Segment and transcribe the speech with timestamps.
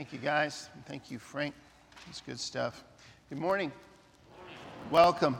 [0.00, 0.70] Thank you, guys.
[0.86, 1.54] Thank you, Frank.
[2.08, 2.84] It's good stuff.
[3.28, 3.70] Good morning.
[4.90, 5.36] Welcome.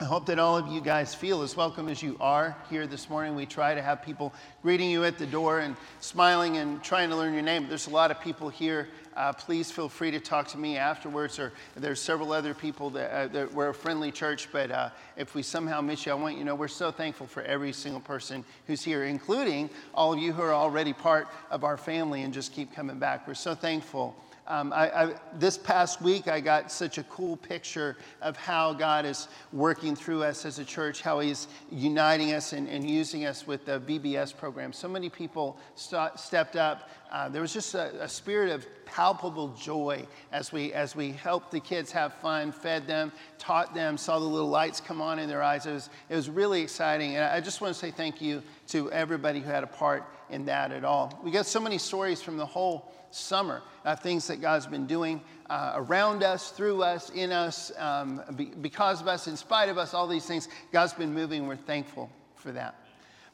[0.00, 3.10] I hope that all of you guys feel as welcome as you are here this
[3.10, 3.34] morning.
[3.34, 4.32] We try to have people
[4.62, 7.66] greeting you at the door and smiling and trying to learn your name.
[7.68, 8.86] There's a lot of people here.
[9.16, 13.10] Uh, please feel free to talk to me afterwards, or there's several other people that,
[13.10, 14.48] uh, that we're a friendly church.
[14.52, 17.26] But uh, if we somehow miss you, I want you to know we're so thankful
[17.26, 21.64] for every single person who's here, including all of you who are already part of
[21.64, 23.26] our family and just keep coming back.
[23.26, 24.14] We're so thankful
[24.48, 29.04] um, I, I, this past week, I got such a cool picture of how God
[29.04, 33.46] is working through us as a church, how He's uniting us and, and using us
[33.46, 34.72] with the VBS program.
[34.72, 36.88] So many people st- stepped up.
[37.12, 41.50] Uh, there was just a, a, spirit of palpable joy as we, as we helped
[41.50, 45.28] the kids have fun, fed them, taught them, saw the little lights come on in
[45.28, 45.64] their eyes.
[45.64, 47.16] It was, it was really exciting.
[47.16, 50.44] And I just want to say thank you to everybody who had a part in
[50.46, 51.18] that at all.
[51.24, 55.20] We got so many stories from the whole summer uh, things that God's been doing
[55.48, 59.78] uh, around us, through us, in us, um, be, because of us, in spite of
[59.78, 60.48] us, all these things.
[60.72, 61.46] God's been moving.
[61.46, 62.74] We're thankful for that.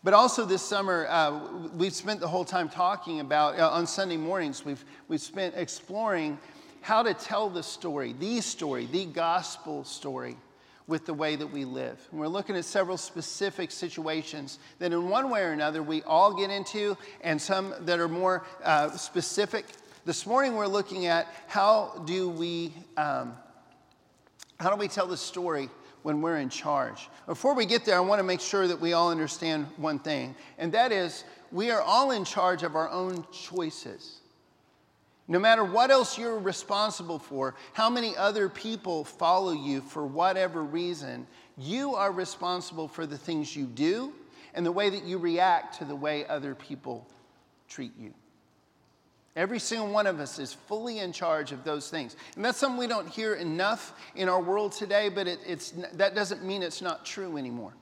[0.05, 1.41] But also this summer, uh,
[1.75, 6.39] we've spent the whole time talking about, uh, on Sunday mornings, we've, we've spent exploring
[6.83, 10.37] how to tell the story, the story, the gospel story
[10.87, 11.99] with the way that we live.
[12.11, 16.35] And we're looking at several specific situations that, in one way or another, we all
[16.35, 19.65] get into, and some that are more uh, specific.
[20.05, 23.35] This morning, we're looking at how do we um,
[24.61, 25.69] how do we tell the story
[26.03, 27.09] when we're in charge.
[27.27, 30.35] Before we get there, I want to make sure that we all understand one thing,
[30.59, 34.21] and that is we are all in charge of our own choices.
[35.27, 40.63] No matter what else you're responsible for, how many other people follow you for whatever
[40.63, 44.13] reason, you are responsible for the things you do
[44.53, 47.07] and the way that you react to the way other people
[47.69, 48.13] treat you.
[49.37, 52.15] Every single one of us is fully in charge of those things.
[52.37, 56.45] And that's something we don't hear enough in our world today, but it, that doesn't
[56.45, 57.75] mean it's not true anymore.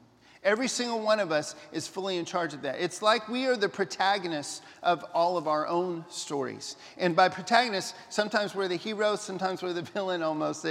[0.45, 2.81] Every single one of us is fully in charge of that.
[2.81, 6.75] It's like we are the protagonists of all of our own stories.
[6.99, 10.65] And by protagonists, sometimes we're the hero, sometimes we're the villain almost.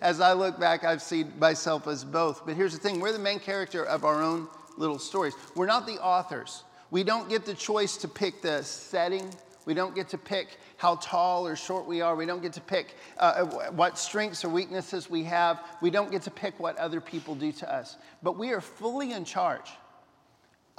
[0.00, 2.46] As I look back, I've seen myself as both.
[2.46, 5.34] But here's the thing we're the main character of our own little stories.
[5.54, 6.64] We're not the authors.
[6.90, 9.30] We don't get the choice to pick the setting,
[9.66, 12.16] we don't get to pick how tall or short we are.
[12.16, 15.60] We don't get to pick uh, what strengths or weaknesses we have.
[15.82, 17.96] We don't get to pick what other people do to us.
[18.22, 19.70] But we are fully in charge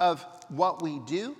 [0.00, 1.36] of what we do,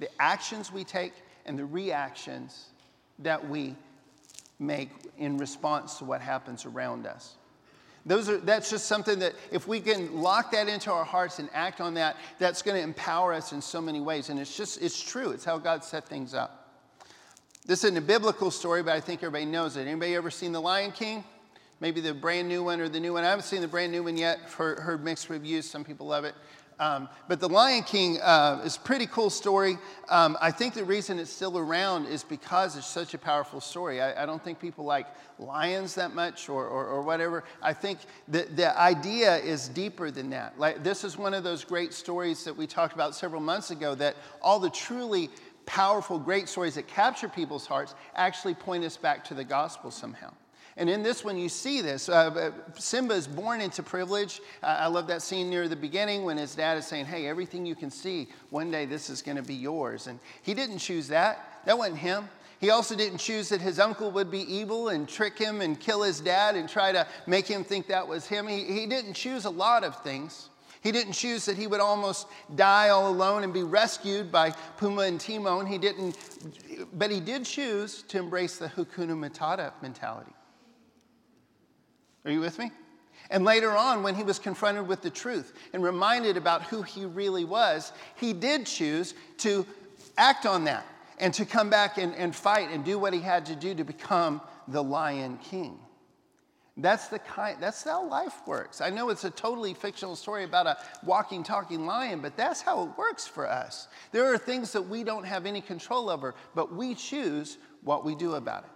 [0.00, 1.12] the actions we take,
[1.44, 2.70] and the reactions
[3.18, 3.76] that we
[4.58, 4.88] make
[5.18, 7.34] in response to what happens around us.
[8.06, 11.50] Those are, that's just something that if we can lock that into our hearts and
[11.52, 14.30] act on that, that's going to empower us in so many ways.
[14.30, 15.30] And it's just, it's true.
[15.30, 16.61] It's how God set things up.
[17.64, 19.86] This isn't a biblical story, but I think everybody knows it.
[19.86, 21.22] Anybody ever seen The Lion King?
[21.78, 23.22] Maybe the brand new one or the new one.
[23.22, 24.40] I haven't seen the brand new one yet.
[24.50, 25.70] Heard, heard mixed reviews.
[25.70, 26.34] Some people love it.
[26.80, 29.78] Um, but The Lion King uh, is a pretty cool story.
[30.08, 34.00] Um, I think the reason it's still around is because it's such a powerful story.
[34.00, 35.06] I, I don't think people like
[35.38, 37.44] lions that much or, or, or, whatever.
[37.62, 40.58] I think the, the idea is deeper than that.
[40.58, 43.94] Like, this is one of those great stories that we talked about several months ago
[43.96, 45.30] that all the truly
[45.66, 50.32] powerful, great stories that capture people's hearts actually point us back to the gospel somehow.
[50.76, 52.08] And in this one, you see this.
[52.08, 54.40] Uh, uh, Simba is born into privilege.
[54.62, 57.66] Uh, I love that scene near the beginning when his dad is saying, Hey, everything
[57.66, 60.06] you can see, one day this is going to be yours.
[60.06, 61.60] And he didn't choose that.
[61.66, 62.28] That wasn't him.
[62.58, 66.02] He also didn't choose that his uncle would be evil and trick him and kill
[66.02, 68.46] his dad and try to make him think that was him.
[68.46, 70.48] He, he didn't choose a lot of things.
[70.82, 72.26] He didn't choose that he would almost
[72.56, 75.64] die all alone and be rescued by Pumbaa and Timon.
[75.64, 76.18] He didn't,
[76.92, 80.32] but he did choose to embrace the Hakuna Matata mentality.
[82.24, 82.72] Are you with me?
[83.30, 87.04] And later on, when he was confronted with the truth and reminded about who he
[87.04, 89.64] really was, he did choose to
[90.18, 90.84] act on that
[91.18, 93.84] and to come back and, and fight and do what he had to do to
[93.84, 95.78] become the Lion King.
[96.78, 98.80] That's the kind that's how life works.
[98.80, 102.84] I know it's a totally fictional story about a walking talking lion, but that's how
[102.84, 103.88] it works for us.
[104.10, 108.14] There are things that we don't have any control over, but we choose what we
[108.14, 108.70] do about it.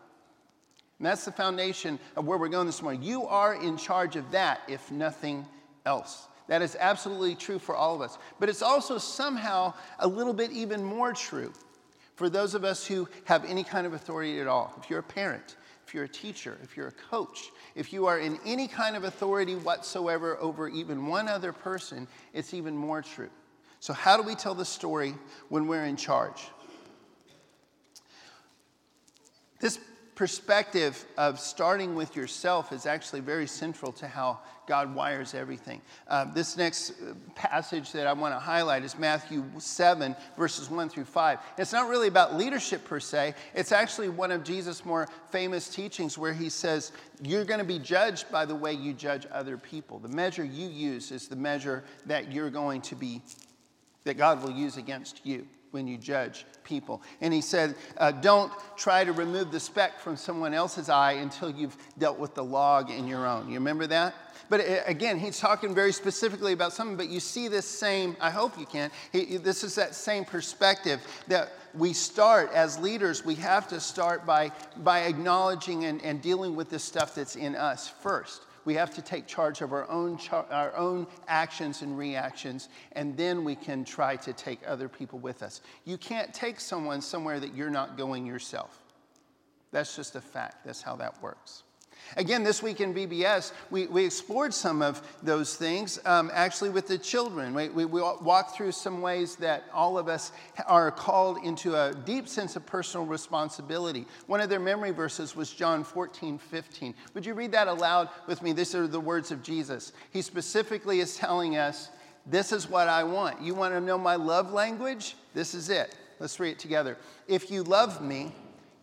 [0.98, 3.02] And that's the foundation of where we're going this morning.
[3.02, 5.46] You are in charge of that if nothing
[5.86, 6.28] else.
[6.48, 8.18] That is absolutely true for all of us.
[8.38, 11.52] But it's also somehow a little bit even more true
[12.14, 14.72] for those of us who have any kind of authority at all.
[14.78, 15.56] If you're a parent,
[15.86, 19.04] if you're a teacher, if you're a coach, if you are in any kind of
[19.04, 23.30] authority whatsoever over even one other person, it's even more true.
[23.78, 25.14] So, how do we tell the story
[25.48, 26.48] when we're in charge?
[29.60, 29.78] This
[30.16, 35.82] perspective of starting with yourself is actually very central to how God wires everything.
[36.08, 40.88] Uh, this next uh, passage that I want to highlight is Matthew 7, verses 1
[40.88, 41.38] through 5.
[41.58, 46.16] It's not really about leadership per se, it's actually one of Jesus' more famous teachings
[46.16, 46.92] where he says,
[47.22, 49.98] You're going to be judged by the way you judge other people.
[49.98, 53.20] The measure you use is the measure that you're going to be,
[54.04, 57.02] that God will use against you when you judge people.
[57.20, 61.50] And he said, uh, Don't try to remove the speck from someone else's eye until
[61.50, 63.48] you've dealt with the log in your own.
[63.48, 64.14] You remember that?
[64.48, 68.30] But uh, again, he's talking very specifically about something, but you see this same, I
[68.30, 73.34] hope you can, he, this is that same perspective that we start as leaders, we
[73.36, 77.88] have to start by, by acknowledging and, and dealing with this stuff that's in us
[77.88, 78.42] first.
[78.66, 83.16] We have to take charge of our own, char- our own actions and reactions, and
[83.16, 85.62] then we can try to take other people with us.
[85.84, 88.82] You can't take someone somewhere that you're not going yourself.
[89.70, 90.64] That's just a fact.
[90.66, 91.62] That's how that works.
[92.16, 96.86] Again, this week in VBS, we, we explored some of those things um, actually with
[96.86, 97.54] the children.
[97.54, 100.32] We, we, we walked through some ways that all of us
[100.66, 104.06] are called into a deep sense of personal responsibility.
[104.26, 106.94] One of their memory verses was John 14, 15.
[107.14, 108.52] Would you read that aloud with me?
[108.52, 109.92] These are the words of Jesus.
[110.12, 111.90] He specifically is telling us,
[112.24, 113.42] This is what I want.
[113.42, 115.16] You want to know my love language?
[115.34, 115.94] This is it.
[116.18, 116.96] Let's read it together.
[117.28, 118.32] If you love me,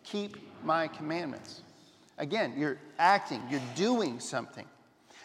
[0.04, 1.63] keep my commandments.
[2.18, 4.66] Again, you're acting, you're doing something.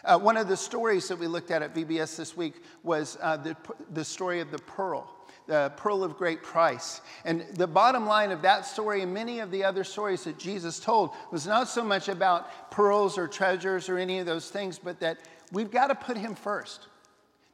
[0.03, 3.37] Uh, one of the stories that we looked at at VBS this week was uh,
[3.37, 3.55] the,
[3.93, 5.13] the story of the pearl,
[5.45, 7.01] the pearl of great price.
[7.25, 10.79] And the bottom line of that story and many of the other stories that Jesus
[10.79, 14.99] told was not so much about pearls or treasures or any of those things, but
[15.01, 15.17] that
[15.51, 16.87] we've got to put him first.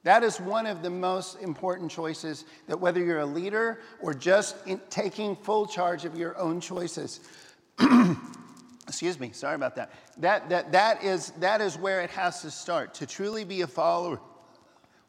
[0.04, 4.56] That is one of the most important choices that whether you're a leader or just
[4.92, 7.22] taking full charge of your own choices.
[8.96, 9.92] excuse me sorry about that.
[10.20, 13.68] That, that, that, is, that is where it has to start to truly be a
[13.68, 14.22] follower.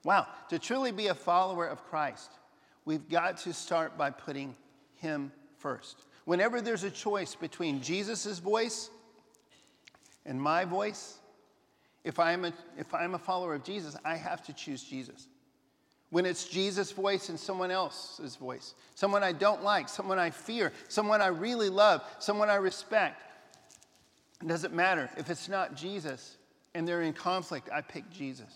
[0.03, 2.33] Wow to truly be a follower of christ
[2.85, 4.57] we've got to start by putting
[4.97, 6.03] him first.
[6.25, 8.91] Whenever there's a choice between jesus' voice
[10.25, 11.19] and my voice
[12.03, 15.29] if i'm a, if i'm a follower of jesus i have to choose jesus.
[16.11, 20.73] When it's Jesus' voice and someone else's voice, someone I don't like, someone I fear,
[20.89, 23.21] someone I really love, someone I respect,
[24.43, 25.09] it doesn't matter.
[25.17, 26.37] If it's not Jesus
[26.75, 28.53] and they're in conflict, I pick Jesus.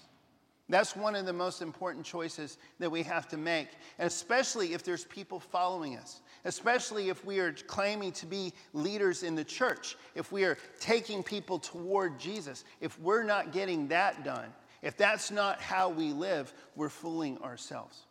[0.68, 3.68] That's one of the most important choices that we have to make,
[3.98, 9.24] and especially if there's people following us, especially if we are claiming to be leaders
[9.24, 12.64] in the church, if we are taking people toward Jesus.
[12.80, 18.06] If we're not getting that done, if that's not how we live, we're fooling ourselves.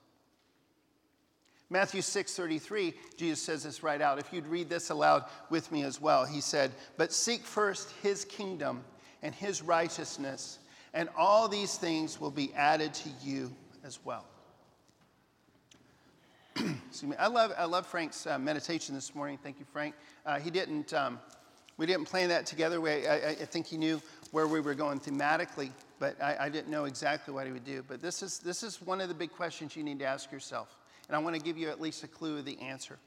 [1.72, 4.18] Matthew 6:33, Jesus says this right out.
[4.18, 6.26] If you'd read this aloud with me as well.
[6.26, 8.84] He said, "But seek first his kingdom
[9.22, 10.58] and his righteousness,
[10.94, 14.26] and all these things will be added to you as well."
[16.56, 17.16] Excuse me.
[17.18, 19.38] I love, I love Frank's uh, meditation this morning.
[19.42, 19.94] Thank you, Frank.
[20.26, 21.20] Uh, he didn't, um,
[21.78, 22.82] we didn't plan that together.
[22.82, 24.02] We, I, I, think he knew
[24.32, 25.70] where we were going thematically,
[26.00, 27.84] but I, I didn't know exactly what he would do.
[27.88, 30.79] But this is, this is one of the big questions you need to ask yourself
[31.10, 32.98] and I want to give you at least a clue of the answer.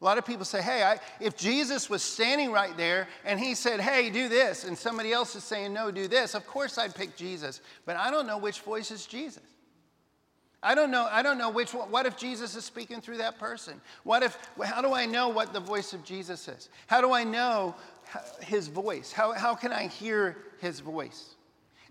[0.00, 3.54] A lot of people say, hey, I, if Jesus was standing right there and he
[3.54, 6.94] said, hey, do this, and somebody else is saying, no, do this, of course I'd
[6.94, 7.60] pick Jesus.
[7.86, 9.42] But I don't know which voice is Jesus.
[10.62, 11.72] I don't know, I don't know which.
[11.72, 13.80] What if Jesus is speaking through that person?
[14.02, 16.68] What if, how do I know what the voice of Jesus is?
[16.88, 17.74] How do I know
[18.40, 19.12] his voice?
[19.12, 21.35] How, how can I hear his voice?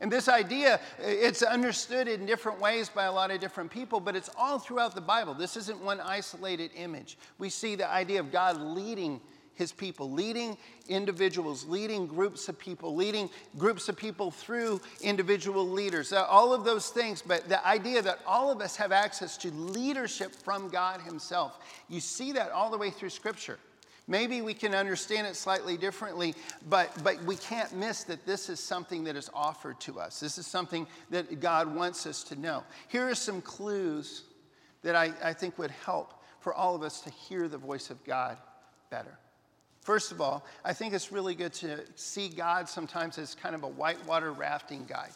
[0.02, 4.16] And this idea, it's understood in different ways by a lot of different people, but
[4.16, 5.34] it's all throughout the Bible.
[5.34, 7.18] This isn't one isolated image.
[7.38, 9.22] We see the idea of God leading
[9.56, 10.58] his people, leading
[10.90, 16.66] individuals, leading groups of people, leading groups of people through individual leaders, uh, all of
[16.66, 17.22] those things.
[17.22, 22.02] But the idea that all of us have access to leadership from God Himself, you
[22.02, 23.58] see that all the way through Scripture.
[24.08, 26.36] Maybe we can understand it slightly differently,
[26.70, 30.20] but, but we can't miss that this is something that is offered to us.
[30.20, 32.64] This is something that God wants us to know.
[32.88, 34.24] Here are some clues
[34.84, 38.04] that I, I think would help for all of us to hear the voice of
[38.04, 38.38] God
[38.92, 39.18] better.
[39.82, 43.64] First of all, I think it's really good to see God sometimes as kind of
[43.64, 45.12] a whitewater rafting guide.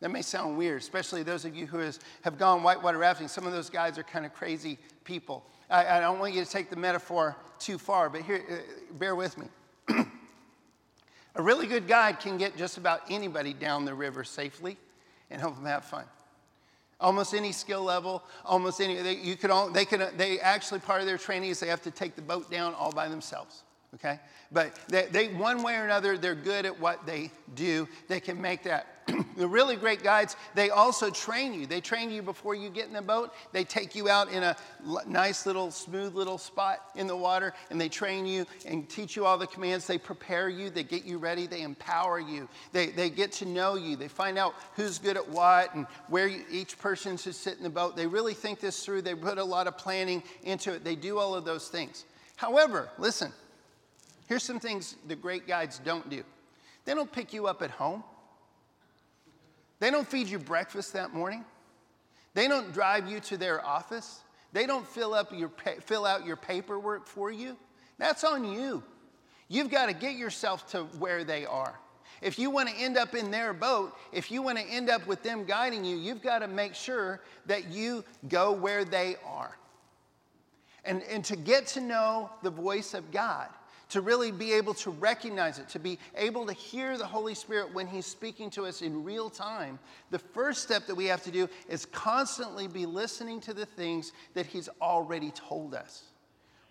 [0.00, 3.28] That may sound weird, especially those of you who has, have gone whitewater rafting.
[3.28, 5.44] Some of those guys are kind of crazy people.
[5.68, 9.14] I, I don't want you to take the metaphor too far, but here, uh, bear
[9.14, 9.46] with me.
[11.34, 14.78] a really good guide can get just about anybody down the river safely
[15.30, 16.04] and help them have fun.
[16.98, 21.00] Almost any skill level, almost any, they, you could all, they, can, they actually, part
[21.00, 23.64] of their training is they have to take the boat down all by themselves.
[23.94, 24.20] Okay?
[24.52, 27.88] But they, they, one way or another, they're good at what they do.
[28.08, 28.86] They can make that.
[29.36, 31.66] the really great guides, they also train you.
[31.66, 33.32] They train you before you get in the boat.
[33.52, 34.56] They take you out in a
[35.06, 39.24] nice little, smooth little spot in the water, and they train you and teach you
[39.24, 39.86] all the commands.
[39.86, 42.48] They prepare you, they get you ready, they empower you.
[42.72, 43.96] They, they get to know you.
[43.96, 47.62] They find out who's good at what and where you, each person should sit in
[47.62, 47.96] the boat.
[47.96, 49.02] They really think this through.
[49.02, 50.84] They put a lot of planning into it.
[50.84, 52.04] They do all of those things.
[52.36, 53.32] However, listen,
[54.30, 56.22] Here's some things the great guides don't do
[56.84, 58.04] they don't pick you up at home,
[59.80, 61.44] they don't feed you breakfast that morning,
[62.32, 64.20] they don't drive you to their office,
[64.52, 67.56] they don't fill, up your, fill out your paperwork for you.
[67.98, 68.84] That's on you.
[69.48, 71.74] You've got to get yourself to where they are.
[72.22, 75.08] If you want to end up in their boat, if you want to end up
[75.08, 79.56] with them guiding you, you've got to make sure that you go where they are.
[80.84, 83.48] And, and to get to know the voice of God,
[83.90, 87.72] to really be able to recognize it, to be able to hear the Holy Spirit
[87.74, 89.78] when He's speaking to us in real time,
[90.10, 94.12] the first step that we have to do is constantly be listening to the things
[94.34, 96.04] that He's already told us.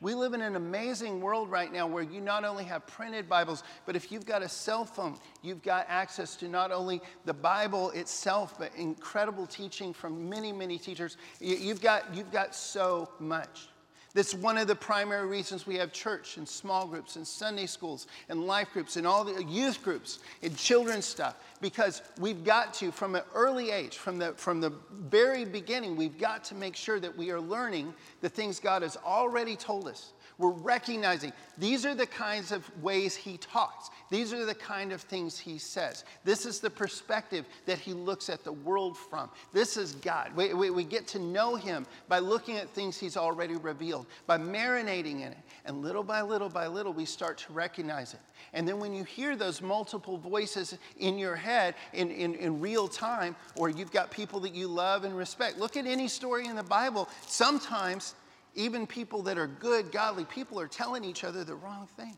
[0.01, 3.63] We live in an amazing world right now where you not only have printed Bibles,
[3.85, 7.89] but if you've got a cell phone, you've got access to not only the Bible
[7.91, 11.17] itself, but incredible teaching from many, many teachers.
[11.41, 13.67] You've got, you've got so much.
[14.13, 18.07] That's one of the primary reasons we have church and small groups and Sunday schools
[18.27, 21.35] and life groups and all the youth groups and children's stuff.
[21.61, 26.17] Because we've got to, from an early age, from the, from the very beginning, we've
[26.17, 30.13] got to make sure that we are learning the things God has already told us
[30.39, 33.89] we're recognizing these are the kinds of ways he talks.
[34.09, 36.05] These are the kind of things he says.
[36.23, 39.29] This is the perspective that he looks at the world from.
[39.51, 40.33] This is God.
[40.33, 44.37] We, we, we get to know him by looking at things he's already revealed, by
[44.37, 45.37] marinating in it.
[45.65, 48.21] And little by little by little, we start to recognize it.
[48.53, 52.87] And then when you hear those multiple voices in your head in, in, in real
[52.87, 56.55] time, or you've got people that you love and respect, look at any story in
[56.55, 57.09] the Bible.
[57.27, 58.15] Sometimes
[58.55, 62.15] even people that are good, godly people are telling each other the wrong thing.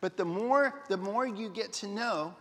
[0.00, 2.34] But the more, the more you get to know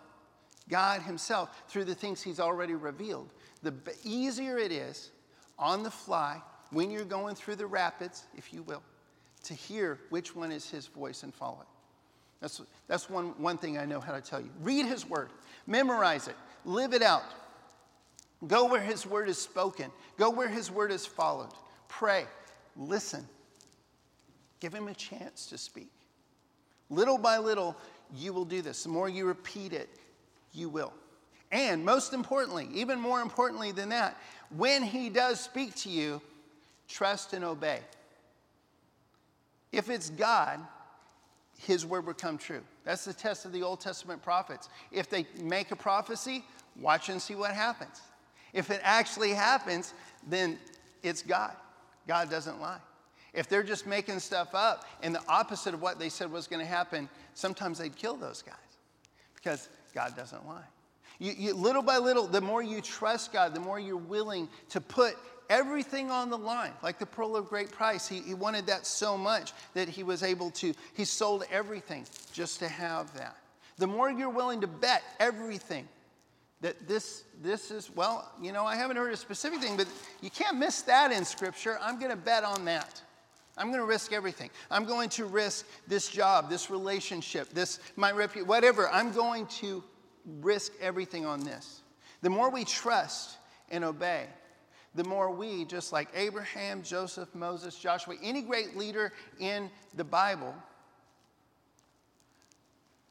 [0.69, 3.29] God Himself through the things He's already revealed,
[3.63, 5.12] the easier it is
[5.57, 8.83] on the fly when you're going through the rapids, if you will,
[9.43, 11.67] to hear which one is His voice and follow it.
[12.41, 14.50] That's, that's one, one thing I know how to tell you.
[14.62, 15.29] Read His Word,
[15.67, 16.35] memorize it,
[16.65, 17.24] live it out.
[18.47, 21.51] Go where His Word is spoken, go where His Word is followed.
[21.88, 22.25] Pray
[22.75, 23.27] listen.
[24.60, 25.91] Give him a chance to speak.
[26.89, 27.75] Little by little,
[28.15, 28.84] you will do this.
[28.84, 29.89] The more you repeat it,
[30.53, 30.94] you will.
[31.51, 34.17] And most importantly, even more importantly than that,
[34.55, 36.22] when he does speak to you,
[36.88, 37.79] trust and obey.
[39.72, 40.60] If it's God,
[41.58, 42.62] his word will come true.
[42.84, 44.70] That's the test of the Old Testament prophets.
[44.91, 46.44] If they make a prophecy,
[46.79, 48.01] watch and see what happens.
[48.53, 49.94] If it actually happens,
[50.27, 50.58] then
[51.03, 51.55] it's God.
[52.07, 52.79] God doesn't lie.
[53.33, 56.62] If they're just making stuff up and the opposite of what they said was going
[56.62, 58.55] to happen, sometimes they'd kill those guys
[59.35, 60.63] because God doesn't lie.
[61.19, 64.81] You, you, little by little, the more you trust God, the more you're willing to
[64.81, 65.17] put
[65.50, 68.07] everything on the line, like the pearl of great price.
[68.07, 72.59] He, he wanted that so much that he was able to, he sold everything just
[72.59, 73.38] to have that.
[73.77, 75.88] The more you're willing to bet everything
[76.65, 79.86] that this, this is, well, you know, I haven't heard a specific thing, but
[80.19, 81.77] you can't miss that in Scripture.
[81.79, 83.03] I'm going to bet on that.
[83.55, 84.50] I'm going to risk everything.
[84.72, 88.89] I'm going to risk this job, this relationship, this my reputation, whatever.
[88.89, 89.84] I'm going to
[90.41, 91.81] risk everything on this.
[92.24, 93.38] The more we trust
[93.69, 94.25] and obey,
[94.95, 100.55] the more we, just like Abraham, Joseph, Moses, Joshua, any great leader in the Bible,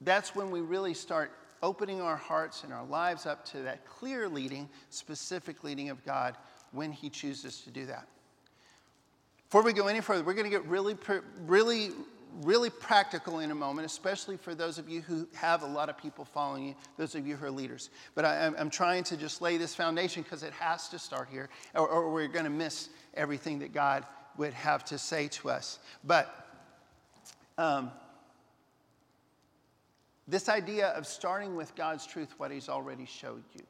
[0.00, 1.30] that's when we really start
[1.64, 6.36] opening our hearts and our lives up to that clear leading, specific leading of God
[6.72, 8.06] when He chooses to do that.
[9.48, 10.94] Before we go any further, we're going to get really,
[11.46, 11.90] really,
[12.42, 15.96] really practical in a moment, especially for those of you who have a lot of
[15.96, 17.88] people following you, those of you who are leaders.
[18.14, 21.48] But I, am trying to just lay this foundation because it has to start here,
[21.74, 24.04] or, or we're going to miss everything that God
[24.36, 25.78] would have to say to us.
[26.02, 26.46] But
[27.56, 27.90] um,
[30.26, 33.64] this idea of starting with God's truth, what He's already showed you.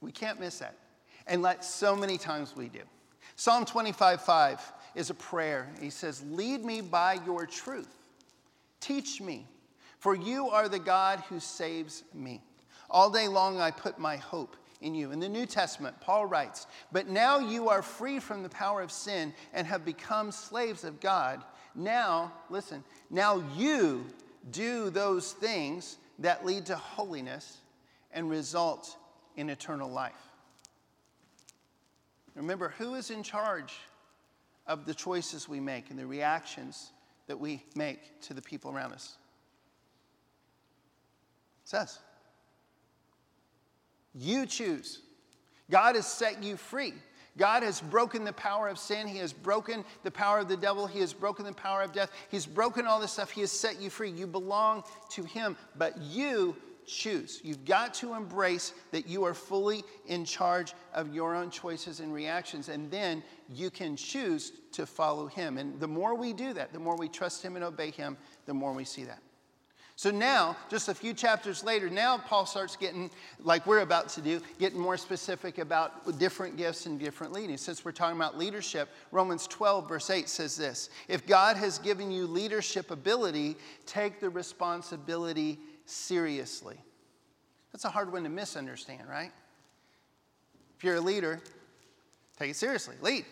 [0.00, 0.76] We can't miss that.
[1.26, 2.82] And like so many times we do.
[3.36, 5.68] Psalm 25 5 is a prayer.
[5.80, 7.88] He says, Lead me by your truth.
[8.80, 9.46] Teach me,
[9.98, 12.42] for you are the God who saves me.
[12.90, 15.12] All day long I put my hope in you.
[15.12, 18.92] In the New Testament, Paul writes, But now you are free from the power of
[18.92, 21.42] sin and have become slaves of God.
[21.74, 24.06] Now, listen, now you
[24.50, 27.58] do those things that lead to holiness
[28.12, 28.96] and result
[29.36, 30.12] in eternal life.
[32.34, 33.74] Remember, who is in charge
[34.66, 36.92] of the choices we make and the reactions
[37.26, 39.16] that we make to the people around us?
[41.64, 41.98] It says.
[44.14, 45.00] You choose.
[45.70, 46.94] God has set you free.
[47.38, 49.08] God has broken the power of sin.
[49.08, 50.86] He has broken the power of the devil.
[50.86, 52.10] He has broken the power of death.
[52.30, 53.30] He's broken all this stuff.
[53.30, 54.10] He has set you free.
[54.10, 57.40] You belong to Him, but you choose.
[57.42, 62.12] You've got to embrace that you are fully in charge of your own choices and
[62.12, 65.58] reactions, and then you can choose to follow Him.
[65.58, 68.54] And the more we do that, the more we trust Him and obey Him, the
[68.54, 69.22] more we see that.
[70.02, 74.20] So now, just a few chapters later, now Paul starts getting, like we're about to
[74.20, 77.56] do, getting more specific about different gifts and different leading.
[77.56, 82.10] Since we're talking about leadership, Romans 12, verse 8 says this If God has given
[82.10, 83.54] you leadership ability,
[83.86, 86.78] take the responsibility seriously.
[87.70, 89.30] That's a hard one to misunderstand, right?
[90.78, 91.40] If you're a leader,
[92.40, 92.96] take it seriously.
[93.02, 93.24] Lead,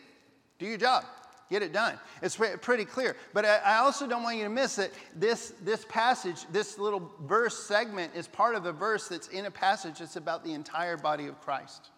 [0.60, 1.04] do your job.
[1.50, 1.98] Get it done.
[2.22, 3.16] It's pretty clear.
[3.34, 7.58] But I also don't want you to miss that this, this passage, this little verse
[7.58, 11.26] segment, is part of a verse that's in a passage that's about the entire body
[11.26, 11.90] of Christ.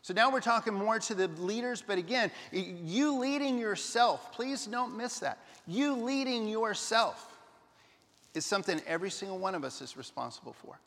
[0.00, 4.96] So now we're talking more to the leaders, but again, you leading yourself, please don't
[4.96, 5.38] miss that.
[5.66, 7.30] You leading yourself
[8.34, 10.78] is something every single one of us is responsible for.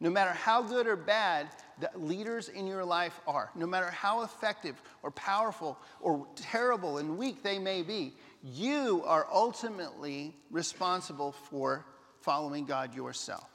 [0.00, 4.22] No matter how good or bad the leaders in your life are, no matter how
[4.22, 11.84] effective or powerful or terrible and weak they may be, you are ultimately responsible for
[12.22, 13.48] following God yourself.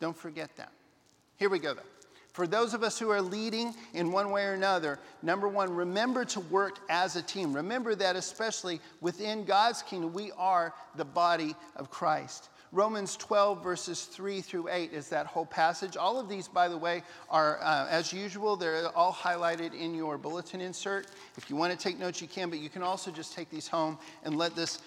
[0.00, 0.70] Don't forget that.
[1.36, 1.82] Here we go, though.
[2.32, 6.24] For those of us who are leading in one way or another, number one, remember
[6.26, 7.52] to work as a team.
[7.52, 12.48] Remember that, especially within God's kingdom, we are the body of Christ.
[12.72, 15.96] Romans 12, verses 3 through 8 is that whole passage.
[15.96, 20.18] All of these, by the way, are, uh, as usual, they're all highlighted in your
[20.18, 21.06] bulletin insert.
[21.36, 23.66] If you want to take notes, you can, but you can also just take these
[23.66, 24.80] home and let this,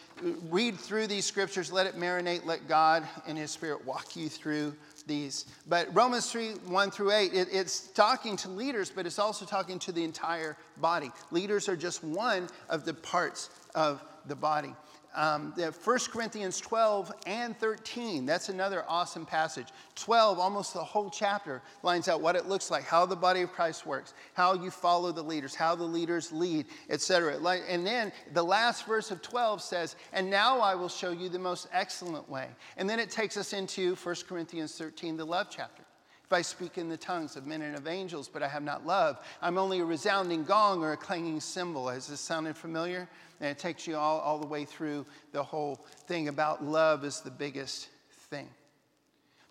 [0.50, 4.76] read through these scriptures, let it marinate, let God and His Spirit walk you through
[5.08, 5.46] these.
[5.68, 9.80] But Romans 3 1 through 8, it, it's talking to leaders, but it's also talking
[9.80, 11.12] to the entire body.
[11.32, 14.76] Leaders are just one of the parts of the body
[15.16, 18.26] um, 1 Corinthians 12 and 13.
[18.26, 19.68] That's another awesome passage.
[19.96, 23.52] 12, almost the whole chapter, lines out what it looks like, how the body of
[23.52, 27.38] Christ works, how you follow the leaders, how the leaders lead, etc.
[27.68, 31.40] And then the last verse of 12 says, And now I will show you the
[31.40, 32.48] most excellent way.
[32.78, 35.84] And then it takes us into 1 Corinthians 13, the love chapter.
[36.32, 38.86] If I speak in the tongues of men and of angels, but I have not
[38.86, 41.90] love, I'm only a resounding gong or a clanging cymbal.
[41.90, 43.10] Has this sounded familiar?
[43.42, 45.76] And it takes you all, all the way through the whole
[46.08, 47.90] thing about love is the biggest
[48.30, 48.48] thing.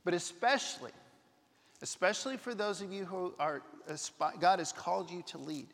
[0.07, 0.93] But especially,
[1.83, 5.67] especially for those of you who are, uh, God has called you to lead.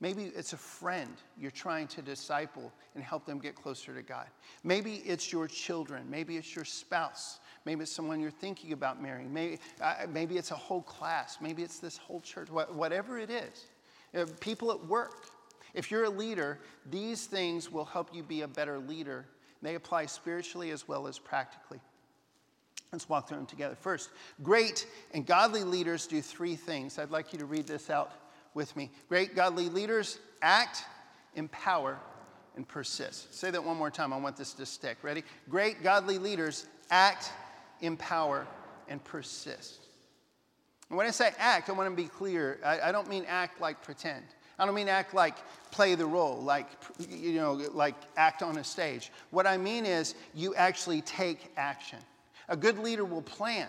[0.00, 4.26] Maybe it's a friend you're trying to disciple and help them get closer to God.
[4.62, 6.08] Maybe it's your children.
[6.08, 7.40] Maybe it's your spouse.
[7.64, 9.32] Maybe it's someone you're thinking about marrying.
[9.32, 11.38] Maybe, uh, maybe it's a whole class.
[11.40, 12.48] Maybe it's this whole church.
[12.48, 13.66] Whatever it is.
[14.16, 15.30] Uh, people at work.
[15.74, 19.26] If you're a leader, these things will help you be a better leader.
[19.62, 21.80] They apply spiritually as well as practically.
[22.92, 23.74] Let's walk through them together.
[23.74, 24.10] First,
[24.42, 26.98] great and godly leaders do three things.
[26.98, 28.12] I'd like you to read this out
[28.58, 28.90] with me.
[29.08, 30.82] Great godly leaders act,
[31.36, 31.96] empower,
[32.56, 33.32] and persist.
[33.32, 34.12] Say that one more time.
[34.12, 34.98] I want this to stick.
[35.02, 35.22] Ready?
[35.48, 37.30] Great godly leaders act,
[37.82, 38.48] empower,
[38.88, 39.78] and persist.
[40.88, 42.58] And when I say act, I want to be clear.
[42.64, 44.24] I, I don't mean act like pretend.
[44.58, 45.36] I don't mean act like
[45.70, 46.66] play the role, like,
[47.08, 49.12] you know, like act on a stage.
[49.30, 52.00] What I mean is you actually take action.
[52.48, 53.68] A good leader will plan.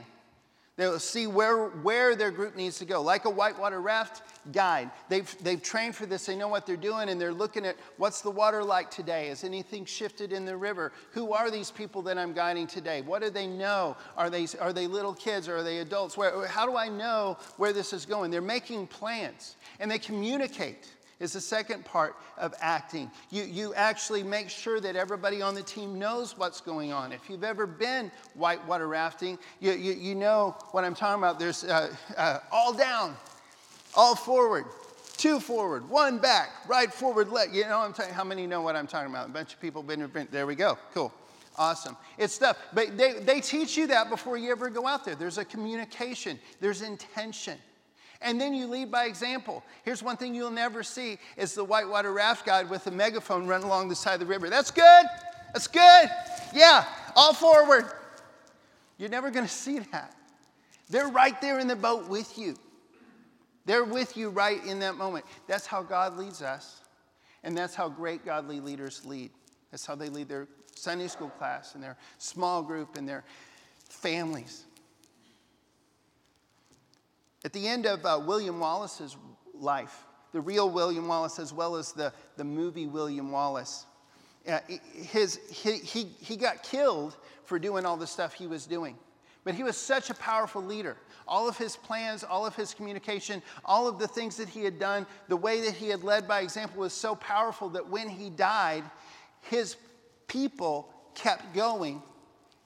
[0.79, 3.01] They'll see where, where their group needs to go.
[3.01, 4.21] Like a whitewater raft
[4.53, 4.89] guide.
[5.09, 8.21] They've, they've trained for this, they know what they're doing, and they're looking at what's
[8.21, 9.27] the water like today?
[9.27, 10.93] Has anything shifted in the river?
[11.11, 13.01] Who are these people that I'm guiding today?
[13.01, 13.97] What do they know?
[14.15, 16.15] Are they, are they little kids or are they adults?
[16.15, 18.31] Where, how do I know where this is going?
[18.31, 23.11] They're making plans and they communicate is the second part of acting.
[23.29, 27.11] You, you actually make sure that everybody on the team knows what's going on.
[27.11, 31.39] If you've ever been whitewater rafting, you, you, you know what I'm talking about.
[31.39, 33.15] There's uh, uh, all down,
[33.95, 34.65] all forward,
[35.17, 37.53] two forward, one back, right forward, left.
[37.53, 39.27] You know I'm talking, how many know what I'm talking about?
[39.27, 41.13] A bunch of people been, been there we go, cool.
[41.57, 41.97] Awesome.
[42.17, 42.57] It's stuff.
[42.73, 45.15] But they, they teach you that before you ever go out there.
[45.15, 47.57] There's a communication, there's intention.
[48.21, 49.63] And then you lead by example.
[49.83, 53.65] Here's one thing you'll never see is the whitewater raft guide with a megaphone running
[53.65, 54.49] along the side of the river.
[54.49, 55.05] That's good.
[55.53, 56.09] That's good.
[56.53, 57.85] Yeah, all forward.
[58.97, 60.13] You're never going to see that.
[60.89, 62.55] They're right there in the boat with you.
[63.65, 65.25] They're with you right in that moment.
[65.47, 66.81] That's how God leads us.
[67.43, 69.31] And that's how great godly leaders lead.
[69.71, 73.23] That's how they lead their Sunday school class and their small group and their
[73.87, 74.65] families.
[77.45, 79.15] At the end of uh, William Wallace's
[79.53, 83.85] life, the real William Wallace as well as the, the movie William Wallace,
[84.47, 84.59] uh,
[84.93, 88.97] his, he, he, he got killed for doing all the stuff he was doing.
[89.45, 90.97] But he was such a powerful leader.
[91.27, 94.79] All of his plans, all of his communication, all of the things that he had
[94.79, 98.29] done, the way that he had led by example was so powerful that when he
[98.29, 98.83] died,
[99.41, 99.77] his
[100.27, 102.03] people kept going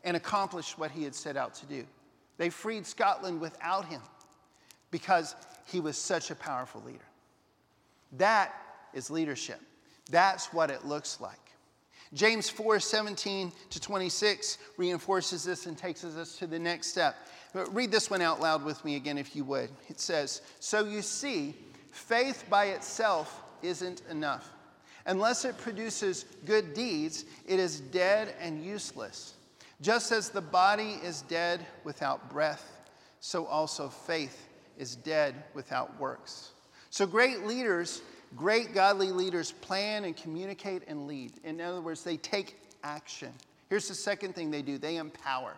[0.03, 1.85] and accomplished what he had set out to do.
[2.37, 4.01] They freed Scotland without him
[4.93, 6.99] because he was such a powerful leader.
[8.13, 8.53] That
[8.93, 9.59] is leadership.
[10.11, 11.39] That's what it looks like.
[12.13, 17.15] James 4 17 to 26 reinforces this and takes us to the next step.
[17.55, 19.71] But read this one out loud with me again, if you would.
[19.89, 21.55] It says, So you see,
[21.89, 24.47] faith by itself isn't enough.
[25.07, 29.33] Unless it produces good deeds, it is dead and useless.
[29.81, 32.77] Just as the body is dead without breath,
[33.19, 36.51] so also faith is dead without works.
[36.89, 38.01] So, great leaders,
[38.35, 41.33] great godly leaders plan and communicate and lead.
[41.43, 43.33] In other words, they take action.
[43.69, 45.55] Here's the second thing they do they empower.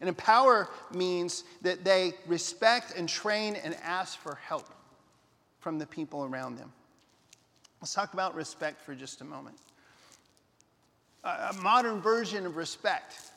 [0.00, 4.66] And empower means that they respect and train and ask for help
[5.60, 6.72] from the people around them.
[7.80, 9.56] Let's talk about respect for just a moment.
[11.24, 13.31] A modern version of respect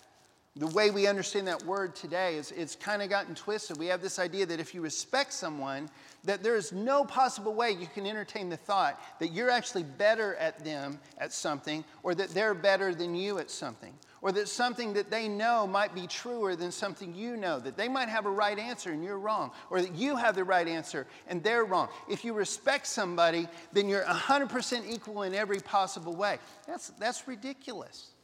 [0.57, 3.77] the way we understand that word today is it's kind of gotten twisted.
[3.77, 5.89] We have this idea that if you respect someone,
[6.23, 10.35] that there is no possible way you can entertain the thought that you're actually better
[10.35, 14.93] at them at something, or that they're better than you at something, or that something
[14.93, 18.31] that they know might be truer than something you know, that they might have a
[18.31, 21.89] right answer and you're wrong, or that you have the right answer and they're wrong.
[22.09, 26.39] If you respect somebody, then you're 100% equal in every possible way.
[26.65, 28.14] That's, that's ridiculous.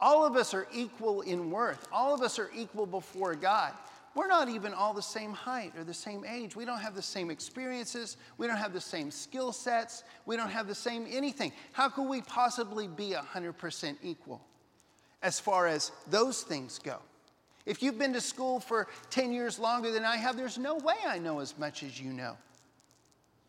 [0.00, 1.88] All of us are equal in worth.
[1.92, 3.72] All of us are equal before God.
[4.14, 6.56] We're not even all the same height or the same age.
[6.56, 8.16] We don't have the same experiences.
[8.36, 10.02] We don't have the same skill sets.
[10.26, 11.52] We don't have the same anything.
[11.72, 14.40] How could we possibly be 100% equal
[15.22, 16.98] as far as those things go?
[17.66, 20.96] If you've been to school for 10 years longer than I have, there's no way
[21.06, 22.36] I know as much as you know.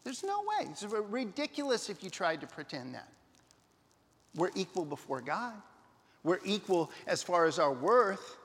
[0.03, 0.67] There's no way.
[0.69, 3.07] It's ridiculous if you tried to pretend that.
[4.35, 5.53] We're equal before God.
[6.23, 8.37] We're equal as far as our worth.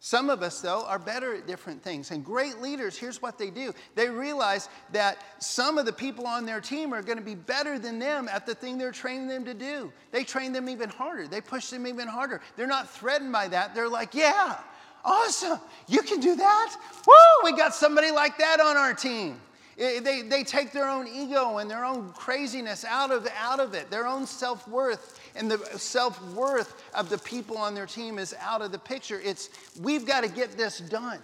[0.00, 2.12] Some of us, though, are better at different things.
[2.12, 6.46] And great leaders, here's what they do they realize that some of the people on
[6.46, 9.44] their team are going to be better than them at the thing they're training them
[9.44, 9.92] to do.
[10.12, 12.40] They train them even harder, they push them even harder.
[12.56, 13.74] They're not threatened by that.
[13.74, 14.58] They're like, yeah,
[15.04, 16.76] awesome, you can do that.
[17.04, 19.40] Woo, we got somebody like that on our team.
[19.78, 23.90] They, they take their own ego and their own craziness out of, out of it,
[23.90, 28.34] their own self worth, and the self worth of the people on their team is
[28.40, 29.20] out of the picture.
[29.22, 31.20] It's we've got to get this done.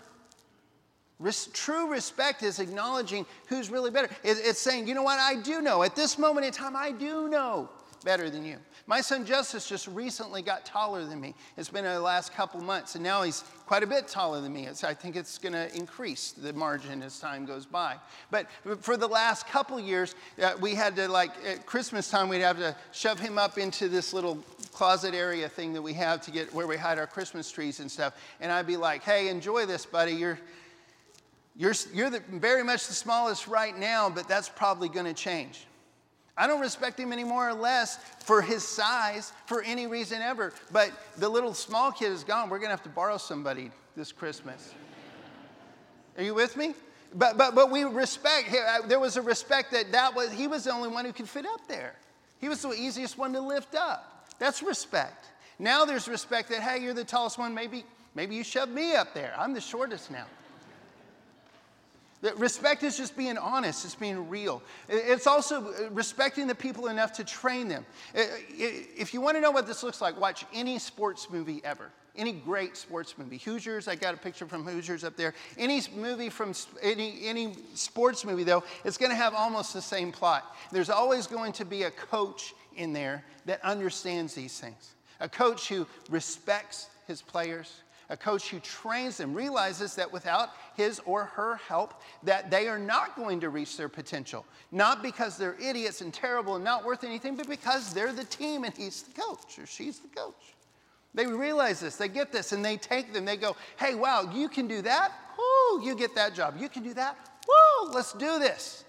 [1.19, 4.09] Res- true respect is acknowledging who's really better.
[4.23, 5.83] It, it's saying, you know what, I do know.
[5.83, 7.69] At this moment in time, I do know
[8.05, 8.59] better than you.
[8.87, 11.35] My son Justice just recently got taller than me.
[11.57, 14.67] It's been the last couple months, and now he's quite a bit taller than me.
[14.67, 17.97] It's, I think it's going to increase the margin as time goes by.
[18.31, 18.47] But
[18.81, 22.59] for the last couple years, uh, we had to, like, at Christmas time, we'd have
[22.59, 24.37] to shove him up into this little
[24.73, 27.91] closet area thing that we have to get where we hide our Christmas trees and
[27.91, 28.15] stuff.
[28.41, 30.13] And I'd be like, hey, enjoy this, buddy.
[30.13, 30.39] You're,
[31.57, 35.67] you're, you're the, very much the smallest right now, but that's probably going to change.
[36.37, 40.53] I don't respect him any more or less for his size for any reason ever.
[40.73, 42.51] But the little small kid is gone.
[42.51, 44.75] We're going to have to borrow somebody this Christmas.
[46.17, 46.75] Are you with me?
[47.15, 50.65] But, but, but we respect, uh, there was a respect that, that was, he was
[50.65, 51.95] the only one who could fit up there.
[52.41, 54.27] He was the easiest one to lift up.
[54.41, 55.27] That's respect.
[55.61, 57.55] Now there's respect that, hey, you're the tallest one.
[57.55, 57.85] Maybe,
[58.17, 59.33] maybe you shove me up there.
[59.39, 60.27] I'm the shortest now.
[62.37, 64.63] Respect is just being honest, it's being real.
[64.89, 67.85] It's also uh, respecting the people enough to train them.
[68.15, 71.91] If you want to know what this looks like, watch any sports movie ever.
[72.17, 73.39] Any great sports movie.
[73.39, 75.35] Hoosiers, I got a picture from Hoosiers up there.
[75.59, 80.13] Any movie from any, any sports movie, though, it's going to have almost the same
[80.13, 80.57] plot.
[80.71, 84.95] There's always going to be a coach in there that understands these things.
[85.21, 91.01] A coach who respects his players, a coach who trains them realizes that without his
[91.07, 94.45] or her help that they are not going to reach their potential.
[94.71, 98.65] Not because they're idiots and terrible and not worth anything but because they're the team
[98.65, 100.55] and he's the coach or she's the coach.
[101.15, 103.25] They realize this they get this and they take them.
[103.25, 105.13] They go hey wow you can do that?
[105.39, 106.57] Woo, you get that job.
[106.59, 107.17] You can do that?
[107.47, 108.85] Woo, let's do this.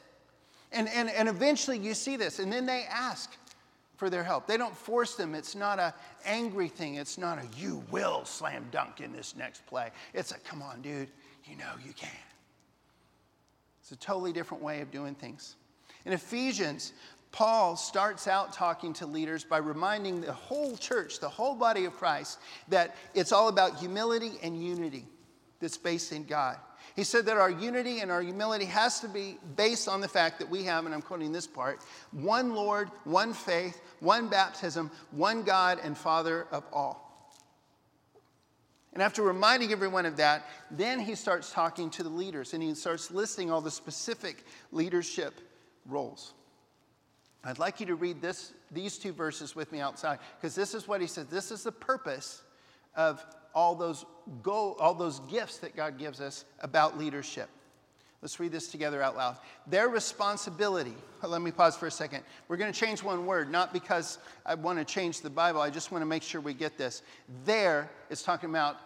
[0.71, 3.31] And, and, and eventually you see this and then they ask
[3.95, 4.47] for their help.
[4.47, 5.35] They don't force them.
[5.35, 5.93] It's not a
[6.25, 6.95] angry thing.
[6.95, 9.89] It's not a you will slam dunk in this next play.
[10.13, 11.09] It's a come on, dude,
[11.45, 12.09] you know you can.
[13.81, 15.55] It's a totally different way of doing things.
[16.05, 16.93] In Ephesians,
[17.31, 21.93] Paul starts out talking to leaders by reminding the whole church, the whole body of
[21.93, 25.05] Christ, that it's all about humility and unity
[25.59, 26.57] that's based in God.
[26.95, 30.39] He said that our unity and our humility has to be based on the fact
[30.39, 31.81] that we have, and I'm quoting this part,
[32.11, 37.05] one Lord, one faith, one baptism, one God and Father of all.
[38.93, 42.73] And after reminding everyone of that, then he starts talking to the leaders and he
[42.75, 45.33] starts listing all the specific leadership
[45.85, 46.33] roles.
[47.43, 50.87] I'd like you to read this, these two verses with me outside because this is
[50.87, 51.29] what he said.
[51.29, 52.41] This is the purpose
[52.95, 54.05] of all those,
[54.43, 57.49] all those gifts that God gives us about leadership.
[58.21, 59.37] Let's read this together out loud.
[59.67, 60.95] Their responsibility.
[61.23, 62.23] Let me pause for a second.
[62.47, 65.61] We're going to change one word, not because I want to change the Bible.
[65.61, 67.03] I just want to make sure we get this.
[67.45, 68.77] There is talking about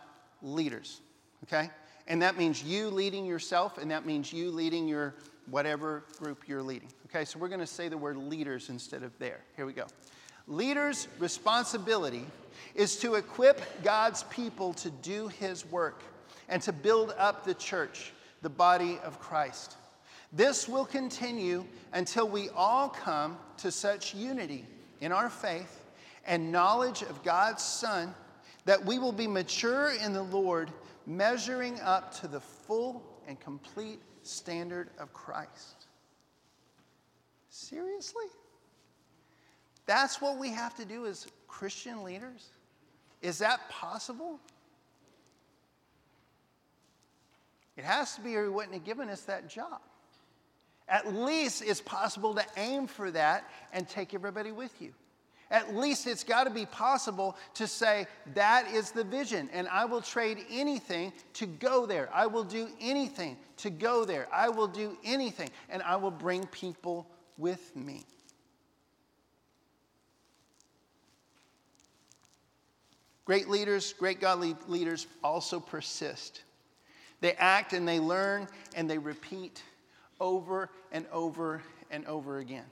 [0.42, 1.00] leaders,
[1.46, 1.70] okay?
[2.08, 5.16] And that means you leading yourself, and that means you leading your
[5.50, 6.90] whatever group you're leading.
[7.06, 9.40] Okay, so we're going to say the word leaders instead of there.
[9.56, 9.86] Here we go.
[10.50, 12.26] Leaders' responsibility
[12.74, 16.02] is to equip God's people to do his work
[16.50, 19.78] and to build up the church, the body of Christ.
[20.34, 24.66] This will continue until we all come to such unity
[25.02, 25.86] in our faith
[26.26, 28.14] and knowledge of God's Son
[28.66, 30.72] that we will be mature in the Lord,
[31.06, 35.86] measuring up to the full and complete standard of Christ.
[37.50, 38.26] Seriously?
[39.90, 42.50] That's what we have to do as Christian leaders?
[43.24, 44.40] Is that possible?
[47.76, 49.82] It has to be, or he wouldn't have given us that job.
[50.88, 54.94] At least it's possible to aim for that and take everybody with you.
[55.50, 59.86] At least it's got to be possible to say, that is the vision, and I
[59.86, 62.10] will trade anything to go there.
[62.14, 64.28] I will do anything to go there.
[64.32, 67.08] I will do anything, and I will bring people
[67.40, 68.06] with me.
[73.30, 76.42] Great leaders, great godly leaders also persist.
[77.22, 79.62] They act and they learn and they repeat
[80.20, 81.62] over and over
[81.92, 82.66] and over again.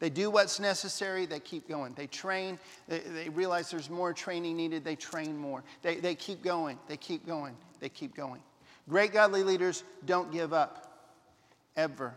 [0.00, 1.94] They do what's necessary, they keep going.
[1.94, 5.62] They train, they, they, realize there's more training needed, they train more.
[5.82, 8.42] They, they keep going, they keep going, they keep going.
[8.88, 11.12] Great godly leaders don't give up,
[11.76, 12.12] ever.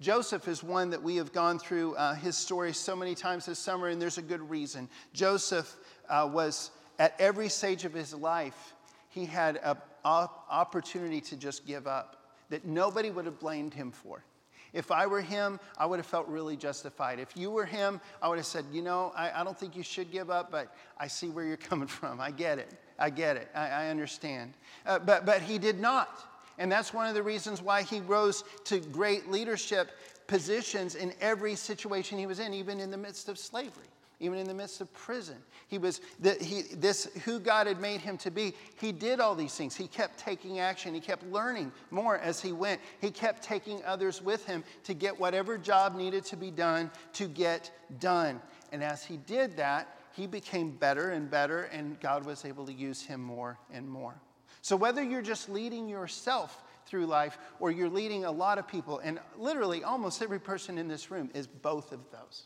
[0.00, 3.60] Joseph is one that we have gone through uh, his story so many times this
[3.60, 4.88] summer, and there's a good reason.
[5.12, 5.76] Joseph
[6.08, 8.74] uh, was at every stage of his life,
[9.08, 14.24] he had an opportunity to just give up that nobody would have blamed him for.
[14.72, 17.18] If I were him, I would have felt really justified.
[17.18, 19.82] If you were him, I would have said, You know, I, I don't think you
[19.82, 22.20] should give up, but I see where you're coming from.
[22.20, 22.72] I get it.
[22.98, 23.48] I get it.
[23.54, 24.54] I, I understand.
[24.86, 26.26] Uh, but, but he did not.
[26.58, 29.90] And that's one of the reasons why he rose to great leadership
[30.26, 33.88] positions in every situation he was in, even in the midst of slavery
[34.22, 35.36] even in the midst of prison.
[35.68, 38.54] He was the, he, this who God had made him to be.
[38.80, 39.76] He did all these things.
[39.76, 40.94] He kept taking action.
[40.94, 42.80] He kept learning more as he went.
[43.00, 47.26] He kept taking others with him to get whatever job needed to be done to
[47.26, 48.40] get done.
[48.70, 52.72] And as he did that, he became better and better, and God was able to
[52.72, 54.14] use him more and more.
[54.60, 58.98] So whether you're just leading yourself through life or you're leading a lot of people,
[59.00, 62.44] and literally almost every person in this room is both of those.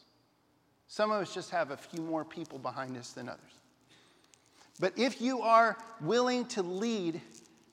[0.88, 3.60] Some of us just have a few more people behind us than others.
[4.78, 7.20] But if you are willing to lead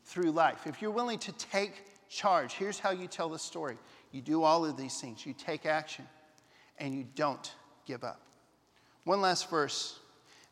[0.06, 3.78] through life, if you're willing to take charge, here's how you tell the story
[4.12, 6.06] you do all of these things, you take action,
[6.78, 7.54] and you don't
[7.86, 8.21] give up.
[9.06, 9.99] One last verse,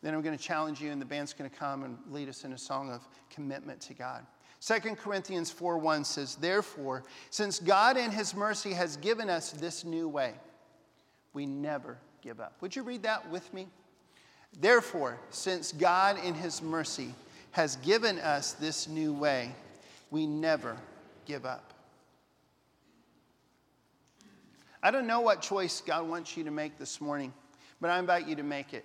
[0.02, 2.44] then I'm going to challenge you, and the band's going to come and lead us
[2.44, 4.26] in a song of commitment to God.
[4.62, 9.86] 2 Corinthians 4 1 says, Therefore, since God in his mercy has given us this
[9.86, 10.34] new way,
[11.34, 12.54] we never give up.
[12.62, 13.68] Would you read that with me?
[14.60, 17.14] Therefore, since God in his mercy
[17.52, 19.54] has given us this new way,
[20.10, 20.76] we never
[21.26, 21.74] give up.
[24.84, 27.34] I don't know what choice God wants you to make this morning,
[27.80, 28.84] but I invite you to make it.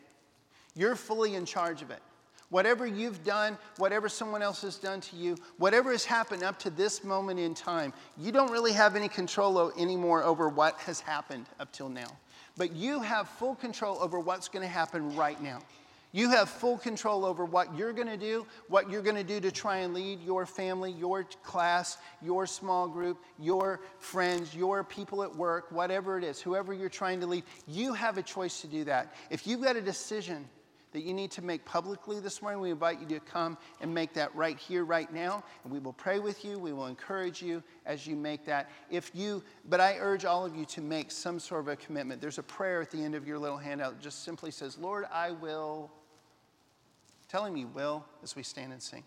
[0.74, 2.00] You're fully in charge of it.
[2.48, 6.70] Whatever you've done, whatever someone else has done to you, whatever has happened up to
[6.70, 11.46] this moment in time, you don't really have any control anymore over what has happened
[11.58, 12.16] up till now.
[12.56, 15.60] But you have full control over what's going to happen right now.
[16.12, 19.38] You have full control over what you're going to do, what you're going to do
[19.40, 25.22] to try and lead your family, your class, your small group, your friends, your people
[25.22, 27.44] at work, whatever it is, whoever you're trying to lead.
[27.68, 29.14] You have a choice to do that.
[29.28, 30.48] If you've got a decision
[30.96, 34.14] that you need to make publicly this morning, we invite you to come and make
[34.14, 35.44] that right here, right now.
[35.62, 36.58] And we will pray with you.
[36.58, 38.70] We will encourage you as you make that.
[38.90, 42.22] If you, but I urge all of you to make some sort of a commitment.
[42.22, 45.04] There's a prayer at the end of your little handout that just simply says, Lord,
[45.12, 45.90] I will.
[47.28, 49.04] Tell him you will as we stand and sing.